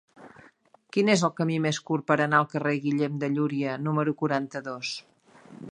[0.95, 4.19] Quin és el camí més curt per anar al carrer de Guillem de Llúria número
[4.25, 4.99] quaranta-dos?